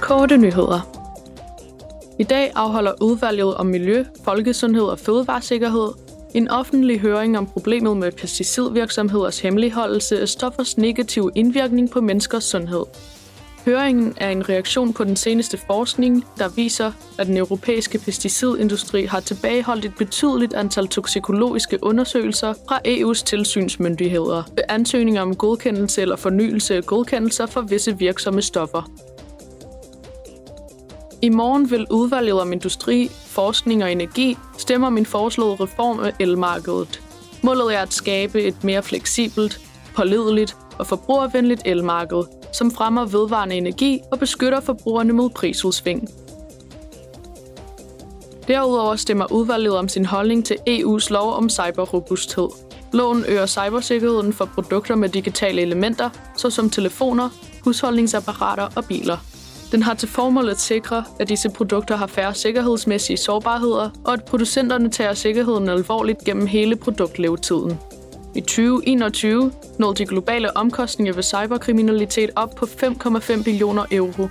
Korte 0.00 0.36
nyheder. 0.36 0.80
I 2.18 2.22
dag 2.22 2.52
afholder 2.54 2.92
udvalget 3.02 3.54
om 3.54 3.66
miljø, 3.66 4.04
folkesundhed 4.24 4.82
og 4.82 4.98
fødevaresikkerhed 4.98 5.88
en 6.34 6.48
offentlig 6.48 7.00
høring 7.00 7.38
om 7.38 7.46
problemet 7.46 7.96
med 7.96 8.12
pesticidvirksomheders 8.12 9.40
hemmeligholdelse 9.40 10.20
af 10.20 10.28
stoffers 10.28 10.78
negative 10.78 11.30
indvirkning 11.34 11.90
på 11.90 12.00
menneskers 12.00 12.44
sundhed. 12.44 12.84
Høringen 13.64 14.14
er 14.16 14.30
en 14.30 14.48
reaktion 14.48 14.92
på 14.92 15.04
den 15.04 15.16
seneste 15.16 15.58
forskning, 15.66 16.24
der 16.38 16.48
viser, 16.48 16.92
at 17.18 17.26
den 17.26 17.36
europæiske 17.36 17.98
pesticidindustri 17.98 19.04
har 19.04 19.20
tilbageholdt 19.20 19.84
et 19.84 19.94
betydeligt 19.98 20.54
antal 20.54 20.88
toksikologiske 20.88 21.78
undersøgelser 21.82 22.54
fra 22.68 22.80
EU's 22.88 23.24
tilsynsmyndigheder 23.24 24.42
ved 24.54 24.64
ansøgninger 24.68 25.22
om 25.22 25.36
godkendelse 25.36 26.02
eller 26.02 26.16
fornyelse 26.16 26.76
af 26.76 26.84
godkendelser 26.84 27.46
for 27.46 27.60
visse 27.60 27.98
virksomme 27.98 28.42
stoffer. 28.42 28.90
I 31.22 31.28
morgen 31.28 31.70
vil 31.70 31.86
udvalget 31.90 32.40
om 32.40 32.52
industri, 32.52 33.10
forskning 33.26 33.84
og 33.84 33.92
energi 33.92 34.36
stemme 34.58 34.86
om 34.86 34.98
en 34.98 35.06
foreslået 35.06 35.60
reform 35.60 36.00
af 36.00 36.12
elmarkedet. 36.20 37.02
Målet 37.42 37.74
er 37.74 37.80
at 37.80 37.92
skabe 37.92 38.42
et 38.42 38.64
mere 38.64 38.82
fleksibelt, 38.82 39.60
pålideligt 39.94 40.56
og 40.78 40.86
forbrugervenligt 40.86 41.62
elmarked, 41.64 42.22
som 42.52 42.70
fremmer 42.70 43.04
vedvarende 43.04 43.56
energi 43.56 44.00
og 44.12 44.18
beskytter 44.18 44.60
forbrugerne 44.60 45.12
mod 45.12 45.30
prisudsving. 45.30 46.08
Derudover 48.48 48.96
stemmer 48.96 49.32
udvalget 49.32 49.76
om 49.76 49.88
sin 49.88 50.04
holdning 50.04 50.44
til 50.44 50.56
EU's 50.68 51.10
lov 51.10 51.32
om 51.32 51.48
cyberrobusthed. 51.48 52.48
Loven 52.92 53.24
øger 53.28 53.46
cybersikkerheden 53.46 54.32
for 54.32 54.44
produkter 54.44 54.94
med 54.94 55.08
digitale 55.08 55.62
elementer, 55.62 56.10
såsom 56.36 56.70
telefoner, 56.70 57.28
husholdningsapparater 57.64 58.68
og 58.76 58.84
biler. 58.84 59.16
Den 59.72 59.82
har 59.82 59.94
til 59.94 60.08
formål 60.08 60.48
at 60.48 60.60
sikre, 60.60 61.04
at 61.20 61.28
disse 61.28 61.50
produkter 61.50 61.96
har 61.96 62.06
færre 62.06 62.34
sikkerhedsmæssige 62.34 63.16
sårbarheder, 63.16 63.90
og 64.04 64.12
at 64.12 64.24
producenterne 64.24 64.90
tager 64.90 65.14
sikkerheden 65.14 65.68
alvorligt 65.68 66.24
gennem 66.24 66.46
hele 66.46 66.76
produktlevetiden. 66.76 67.78
I 68.34 68.40
2021 68.40 69.52
nåede 69.78 69.94
de 69.94 70.06
globale 70.06 70.56
omkostninger 70.56 71.14
ved 71.14 71.22
cyberkriminalitet 71.22 72.30
op 72.36 72.54
på 72.56 72.64
5,5 72.64 73.42
billioner 73.42 73.84
euro, 73.90 74.28